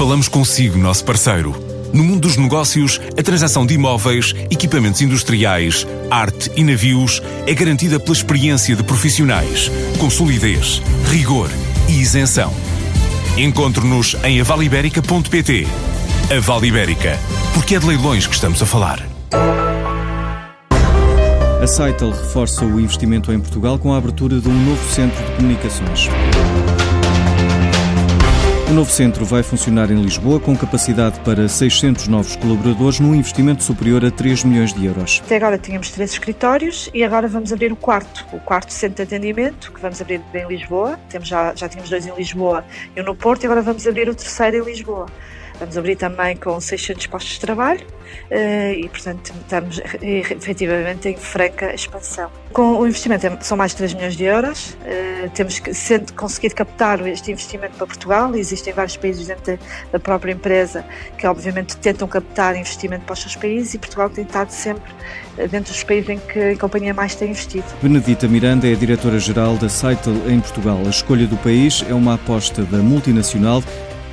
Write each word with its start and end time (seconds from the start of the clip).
Falamos 0.00 0.28
consigo, 0.28 0.78
nosso 0.78 1.04
parceiro. 1.04 1.54
No 1.92 2.02
mundo 2.02 2.20
dos 2.20 2.38
negócios, 2.38 2.98
a 3.18 3.22
transação 3.22 3.66
de 3.66 3.74
imóveis, 3.74 4.34
equipamentos 4.50 5.02
industriais, 5.02 5.86
arte 6.10 6.50
e 6.56 6.64
navios 6.64 7.20
é 7.46 7.52
garantida 7.52 8.00
pela 8.00 8.16
experiência 8.16 8.74
de 8.74 8.82
profissionais, 8.82 9.70
com 9.98 10.08
solidez, 10.08 10.80
rigor 11.10 11.50
e 11.86 12.00
isenção. 12.00 12.50
Encontre-nos 13.36 14.16
em 14.24 14.40
avaliberica.pt. 14.40 15.66
A 16.34 16.40
Vale 16.40 16.68
Ibérica, 16.68 17.18
porque 17.52 17.74
é 17.74 17.78
de 17.78 17.84
leilões 17.84 18.26
que 18.26 18.34
estamos 18.34 18.62
a 18.62 18.64
falar. 18.64 19.06
A 21.62 21.66
Saitel 21.66 22.10
reforça 22.10 22.64
o 22.64 22.80
investimento 22.80 23.30
em 23.30 23.38
Portugal 23.38 23.78
com 23.78 23.92
a 23.92 23.98
abertura 23.98 24.40
de 24.40 24.48
um 24.48 24.64
novo 24.64 24.94
centro 24.94 25.22
de 25.22 25.32
comunicações. 25.32 26.08
O 28.70 28.72
novo 28.72 28.88
centro 28.88 29.24
vai 29.24 29.42
funcionar 29.42 29.90
em 29.90 30.00
Lisboa 30.00 30.38
com 30.38 30.56
capacidade 30.56 31.18
para 31.20 31.48
600 31.48 32.06
novos 32.06 32.36
colaboradores 32.36 33.00
num 33.00 33.16
investimento 33.16 33.64
superior 33.64 34.04
a 34.04 34.12
3 34.12 34.44
milhões 34.44 34.72
de 34.72 34.86
euros. 34.86 35.20
Até 35.26 35.38
agora 35.38 35.58
tínhamos 35.58 35.90
três 35.90 36.12
escritórios 36.12 36.88
e 36.94 37.02
agora 37.02 37.26
vamos 37.26 37.52
abrir 37.52 37.72
o 37.72 37.76
quarto, 37.76 38.24
o 38.32 38.38
quarto 38.38 38.72
centro 38.72 38.94
de 38.94 39.02
atendimento, 39.02 39.72
que 39.72 39.80
vamos 39.80 40.00
abrir 40.00 40.22
em 40.32 40.46
Lisboa. 40.46 41.00
Temos 41.08 41.26
já, 41.26 41.52
já 41.52 41.68
tínhamos 41.68 41.90
dois 41.90 42.06
em 42.06 42.14
Lisboa 42.14 42.64
e 42.94 43.00
um 43.00 43.04
no 43.04 43.16
Porto 43.16 43.42
e 43.42 43.46
agora 43.46 43.60
vamos 43.60 43.84
abrir 43.88 44.08
o 44.08 44.14
terceiro 44.14 44.58
em 44.58 44.64
Lisboa. 44.64 45.06
Vamos 45.60 45.76
abrir 45.76 45.94
também 45.94 46.36
com 46.36 46.58
600 46.58 47.06
postos 47.06 47.34
de 47.34 47.40
trabalho 47.40 47.86
eh, 48.30 48.76
e, 48.78 48.88
portanto, 48.88 49.30
estamos 49.42 49.78
efetivamente 50.00 51.06
em 51.06 51.16
franca 51.18 51.74
expansão. 51.74 52.30
Com 52.50 52.78
o 52.78 52.86
investimento 52.86 53.26
são 53.42 53.58
mais 53.58 53.72
de 53.72 53.76
3 53.76 53.94
milhões 53.94 54.16
de 54.16 54.24
euros. 54.24 54.74
Eh, 54.86 55.28
temos 55.34 55.60
conseguido 56.16 56.54
captar 56.54 57.06
este 57.06 57.30
investimento 57.30 57.76
para 57.76 57.86
Portugal, 57.86 58.34
existem 58.34 58.72
vários 58.72 58.96
países 58.96 59.26
dentro 59.26 59.58
da 59.92 60.00
própria 60.00 60.32
empresa 60.32 60.82
que, 61.18 61.26
obviamente, 61.26 61.76
tentam 61.76 62.08
captar 62.08 62.56
investimento 62.56 63.04
para 63.04 63.12
os 63.12 63.20
seus 63.20 63.36
países 63.36 63.74
e 63.74 63.78
Portugal 63.78 64.08
tem 64.08 64.24
estado 64.24 64.50
sempre 64.50 64.90
eh, 65.36 65.46
dentro 65.46 65.74
dos 65.74 65.84
países 65.84 66.08
em 66.08 66.18
que 66.18 66.40
a 66.40 66.56
companhia 66.56 66.94
mais 66.94 67.14
tem 67.14 67.28
investido. 67.28 67.66
Benedita 67.82 68.26
Miranda 68.26 68.66
é 68.66 68.72
a 68.72 68.76
diretora-geral 68.76 69.56
da 69.56 69.68
Saitel 69.68 70.14
em 70.26 70.40
Portugal. 70.40 70.78
A 70.86 70.88
escolha 70.90 71.26
do 71.26 71.36
país 71.36 71.84
é 71.86 71.92
uma 71.92 72.14
aposta 72.14 72.62
da 72.62 72.78
multinacional 72.78 73.62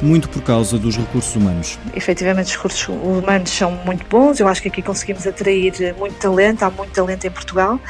muito 0.00 0.28
por 0.28 0.42
causa 0.42 0.78
dos 0.78 0.96
recursos 0.96 1.34
humanos. 1.34 1.78
Efetivamente, 1.94 2.46
os 2.46 2.56
recursos 2.56 2.88
humanos 2.88 3.50
são 3.50 3.72
muito 3.84 4.06
bons. 4.06 4.40
Eu 4.40 4.48
acho 4.48 4.62
que 4.62 4.68
aqui 4.68 4.82
conseguimos 4.82 5.26
atrair 5.26 5.94
muito 5.98 6.16
talento, 6.18 6.62
há 6.62 6.70
muito 6.70 6.92
talento 6.92 7.26
em 7.26 7.30
Portugal. 7.30 7.80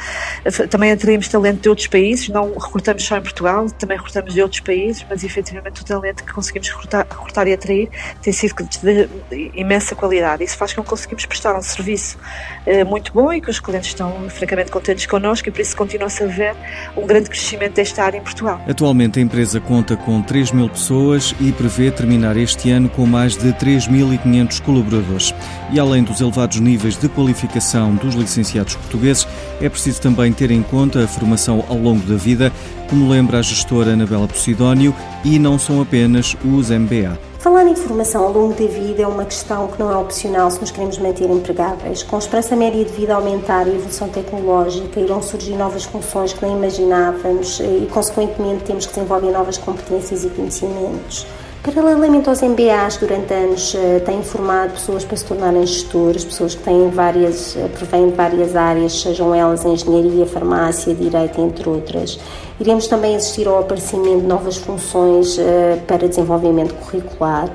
Também 0.69 0.91
atraímos 0.91 1.27
talento 1.27 1.61
de 1.61 1.69
outros 1.69 1.87
países, 1.87 2.29
não 2.29 2.53
recrutamos 2.53 3.03
só 3.03 3.17
em 3.17 3.21
Portugal, 3.21 3.69
também 3.71 3.97
recrutamos 3.97 4.33
de 4.33 4.41
outros 4.41 4.61
países, 4.61 5.05
mas 5.09 5.23
efetivamente 5.23 5.81
o 5.81 5.85
talento 5.85 6.23
que 6.23 6.31
conseguimos 6.31 6.69
recrutar, 6.69 7.05
recrutar 7.09 7.47
e 7.47 7.53
atrair 7.53 7.89
tem 8.21 8.33
sido 8.33 8.55
de 8.81 9.09
imensa 9.53 9.95
qualidade. 9.95 10.43
Isso 10.43 10.57
faz 10.57 10.73
com 10.73 10.81
que 10.81 10.89
conseguimos 10.89 11.25
prestar 11.25 11.57
um 11.57 11.61
serviço 11.61 12.17
eh, 12.65 12.83
muito 12.83 13.11
bom 13.13 13.31
e 13.31 13.41
que 13.41 13.49
os 13.49 13.59
clientes 13.59 13.89
estão 13.89 14.29
francamente 14.29 14.71
contentes 14.71 15.05
connosco 15.05 15.47
e 15.49 15.51
por 15.51 15.61
isso 15.61 15.75
continua-se 15.75 16.23
a 16.23 16.27
ver 16.27 16.55
um 16.95 17.05
grande 17.05 17.29
crescimento 17.29 17.73
desta 17.73 18.03
área 18.03 18.17
em 18.17 18.21
Portugal. 18.21 18.61
Atualmente 18.67 19.19
a 19.19 19.21
empresa 19.21 19.59
conta 19.59 19.95
com 19.95 20.21
3 20.21 20.51
mil 20.51 20.69
pessoas 20.69 21.35
e 21.39 21.51
prevê 21.51 21.91
terminar 21.97 22.37
este 22.37 22.69
ano 22.69 22.87
com 22.87 23.05
mais 23.05 23.35
de 23.35 23.51
3.500 23.53 24.61
colaboradores. 24.61 25.33
E 25.71 25.79
além 25.79 26.03
dos 26.03 26.21
elevados 26.21 26.59
níveis 26.59 26.95
de 26.95 27.09
qualificação 27.09 27.95
dos 27.95 28.13
licenciados 28.13 28.75
portugueses, 28.75 29.27
é 29.59 29.67
preciso 29.67 30.01
também 30.01 30.31
ter 30.31 30.51
em 30.51 30.61
conta 30.61 31.03
a 31.03 31.07
formação 31.07 31.65
ao 31.67 31.77
longo 31.77 32.05
da 32.05 32.15
vida, 32.15 32.53
como 32.89 33.09
lembra 33.09 33.39
a 33.39 33.41
gestora 33.41 33.93
Anabela 33.93 34.27
Posidónio, 34.27 34.95
e 35.25 35.39
não 35.39 35.57
são 35.57 35.81
apenas 35.81 36.37
os 36.45 36.69
MBA. 36.69 37.17
Falar 37.39 37.65
em 37.65 37.75
formação 37.75 38.25
ao 38.25 38.33
longo 38.33 38.53
da 38.55 38.67
vida 38.67 39.03
é 39.03 39.07
uma 39.07 39.23
questão 39.23 39.67
que 39.67 39.79
não 39.79 39.91
é 39.91 39.95
opcional 39.95 40.51
se 40.51 40.59
nos 40.59 40.69
queremos 40.69 40.97
manter 40.97 41.29
empregáveis. 41.29 42.03
Com 42.03 42.17
a 42.17 42.19
esperança 42.19 42.55
média 42.55 42.83
de 42.83 42.91
vida 42.91 43.15
aumentar 43.15 43.67
e 43.67 43.71
a 43.71 43.73
evolução 43.75 44.09
tecnológica, 44.09 44.99
irão 44.99 45.21
surgir 45.21 45.55
novas 45.55 45.85
funções 45.85 46.33
que 46.33 46.45
nem 46.45 46.57
imaginávamos 46.57 47.61
e, 47.61 47.85
consequentemente, 47.85 48.65
temos 48.65 48.85
que 48.85 48.93
desenvolver 48.93 49.31
novas 49.31 49.57
competências 49.57 50.25
e 50.25 50.29
conhecimentos. 50.29 51.25
Paralelamente 51.67 52.29
aos 52.29 52.41
MBAs, 52.41 52.95
durante 52.95 53.33
anos 53.33 53.75
eh, 53.75 53.99
têm 53.99 54.23
formado 54.23 54.71
pessoas 54.71 55.03
para 55.03 55.17
se 55.17 55.25
tornarem 55.25 55.67
gestores, 55.67 56.23
pessoas 56.23 56.55
que 56.55 56.63
têm 56.63 56.89
várias, 56.89 57.57
eh, 57.57 57.67
provêm 57.77 58.09
de 58.09 58.15
várias 58.15 58.55
áreas, 58.55 59.01
sejam 59.01 59.35
elas 59.35 59.65
engenharia, 59.65 60.25
farmácia, 60.25 60.95
direito, 60.95 61.41
entre 61.41 61.67
outras. 61.67 62.17
Iremos 62.57 62.87
também 62.87 63.17
assistir 63.17 63.49
ao 63.49 63.59
aparecimento 63.59 64.21
de 64.21 64.27
novas 64.27 64.55
funções 64.55 65.37
eh, 65.37 65.77
para 65.85 66.07
desenvolvimento 66.07 66.73
curricular. 66.75 67.51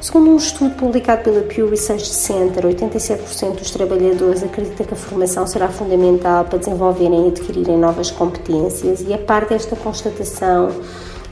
Segundo 0.00 0.30
um 0.30 0.36
estudo 0.38 0.74
publicado 0.74 1.22
pela 1.22 1.42
Pew 1.42 1.68
Research 1.68 2.08
Center, 2.08 2.64
87% 2.64 3.58
dos 3.58 3.70
trabalhadores 3.70 4.42
acreditam 4.42 4.86
que 4.86 4.94
a 4.94 4.96
formação 4.96 5.46
será 5.46 5.68
fundamental 5.68 6.46
para 6.46 6.58
desenvolverem 6.58 7.26
e 7.26 7.28
adquirirem 7.28 7.76
novas 7.76 8.10
competências, 8.10 9.02
e 9.06 9.12
a 9.12 9.18
par 9.18 9.44
desta 9.44 9.76
constatação, 9.76 10.70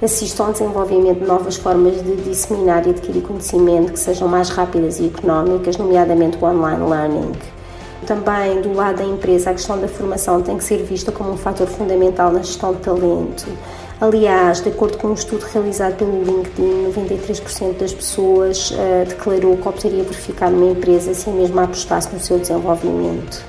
assistam 0.03 0.47
ao 0.47 0.53
desenvolvimento 0.53 1.21
de 1.21 1.27
novas 1.27 1.57
formas 1.57 2.03
de 2.03 2.17
disseminar 2.17 2.87
e 2.87 2.91
adquirir 2.91 3.23
conhecimento 3.23 3.93
que 3.93 3.99
sejam 3.99 4.27
mais 4.27 4.49
rápidas 4.49 4.99
e 4.99 5.07
económicas, 5.07 5.77
nomeadamente 5.77 6.39
o 6.41 6.45
online 6.47 6.89
learning. 6.89 7.33
Também, 8.07 8.63
do 8.63 8.73
lado 8.73 8.97
da 8.97 9.05
empresa, 9.05 9.51
a 9.51 9.53
questão 9.53 9.79
da 9.79 9.87
formação 9.87 10.41
tem 10.41 10.57
que 10.57 10.65
ser 10.65 10.83
vista 10.83 11.13
como 11.13 11.33
um 11.33 11.37
fator 11.37 11.67
fundamental 11.67 12.33
na 12.33 12.41
gestão 12.41 12.73
de 12.73 12.81
talento. 12.81 13.47
Aliás, 14.01 14.63
de 14.63 14.71
acordo 14.71 14.97
com 14.97 15.09
um 15.09 15.13
estudo 15.15 15.45
realizado 15.45 15.97
pelo 15.97 16.23
LinkedIn, 16.23 16.91
93% 16.91 17.77
das 17.77 17.93
pessoas 17.93 18.71
uh, 18.71 19.07
declarou 19.07 19.59
que 19.59 19.69
optaria 19.69 20.03
por 20.03 20.15
ficar 20.15 20.51
numa 20.51 20.73
empresa 20.73 21.13
se 21.13 21.29
a 21.29 21.33
mesma 21.33 21.65
apostasse 21.65 22.09
no 22.11 22.19
seu 22.19 22.39
desenvolvimento. 22.39 23.45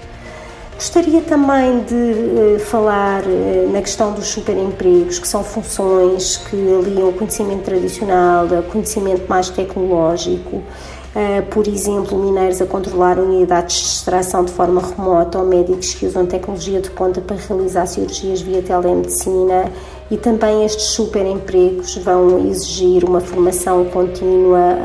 Gostaria 0.81 1.21
também 1.21 1.83
de 1.83 1.93
uh, 1.93 2.59
falar 2.59 3.21
uh, 3.21 3.71
na 3.71 3.81
questão 3.81 4.13
dos 4.13 4.25
superempregos, 4.25 5.19
que 5.19 5.27
são 5.27 5.43
funções 5.43 6.37
que 6.37 6.55
aliam 6.55 7.09
o 7.09 7.13
conhecimento 7.13 7.61
tradicional 7.65 8.47
ao 8.51 8.63
conhecimento 8.63 9.29
mais 9.29 9.51
tecnológico. 9.51 10.55
Uh, 10.55 11.45
por 11.51 11.67
exemplo, 11.67 12.17
mineiros 12.17 12.63
a 12.63 12.65
controlar 12.65 13.19
unidades 13.19 13.75
de 13.75 13.85
extração 13.85 14.43
de 14.43 14.51
forma 14.53 14.81
remota 14.81 15.37
ou 15.37 15.45
médicos 15.45 15.93
que 15.93 16.07
usam 16.07 16.25
tecnologia 16.25 16.81
de 16.81 16.89
ponta 16.89 17.21
para 17.21 17.35
realizar 17.35 17.85
cirurgias 17.85 18.41
via 18.41 18.63
telemedicina 18.63 19.71
e 20.09 20.17
também 20.17 20.65
estes 20.65 20.85
superempregos 20.85 21.95
vão 21.97 22.49
exigir 22.49 23.03
uma 23.03 23.21
formação 23.21 23.85
contínua 23.85 24.79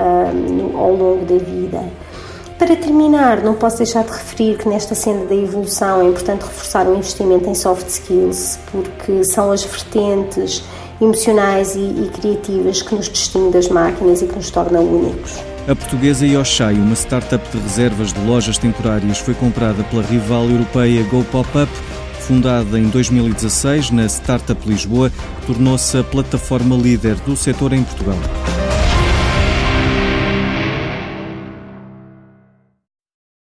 ao 0.75 0.93
longo 0.93 1.25
da 1.25 1.39
vida. 1.39 1.83
Para 2.59 2.75
terminar, 2.75 3.43
não 3.43 3.55
posso 3.55 3.77
deixar 3.77 4.03
de 4.05 4.13
referir 4.13 4.57
que 4.57 4.67
nesta 4.67 4.95
senda 4.95 5.27
da 5.27 5.35
evolução 5.35 6.01
é 6.01 6.05
importante 6.07 6.43
reforçar 6.43 6.87
o 6.89 6.97
investimento 6.97 7.49
em 7.51 7.55
soft 7.55 7.87
skills, 7.87 8.59
porque 8.73 9.25
são 9.25 9.53
as 9.53 9.63
vertentes 9.63 10.65
emocionais 10.99 11.75
e, 11.77 11.81
e 11.81 12.11
criativas 12.19 12.81
que 12.81 12.95
nos 12.95 13.11
distinguem 13.11 13.51
das 13.51 13.69
máquinas 13.69 14.23
e 14.23 14.27
que 14.27 14.37
nos 14.37 14.51
tornam 14.51 14.83
únicos. 14.83 15.39
A 15.69 15.75
portuguesa 15.75 16.27
Yoshai, 16.27 16.75
uma 16.75 16.95
startup 16.95 17.47
de 17.51 17.59
reservas 17.59 18.13
de 18.13 18.21
lojas 18.21 18.57
temporárias, 18.57 19.19
foi 19.19 19.35
comprada 19.35 19.85
pela 19.85 20.03
rival 20.03 20.45
europeia 20.45 21.03
Go 21.11 21.25
Pop-Up. 21.25 21.71
Fundada 22.21 22.79
em 22.79 22.89
2016 22.89 23.91
na 23.91 24.07
Startup 24.07 24.61
Lisboa, 24.67 25.13
tornou-se 25.47 25.99
a 25.99 26.03
plataforma 26.03 26.75
líder 26.75 27.17
do 27.17 27.37
setor 27.37 27.75
em 27.75 27.85
Portugal. 27.85 28.19